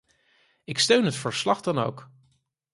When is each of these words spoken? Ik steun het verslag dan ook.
Ik 0.63 0.79
steun 0.79 1.05
het 1.05 1.15
verslag 1.15 1.61
dan 1.61 1.77
ook. 1.79 2.09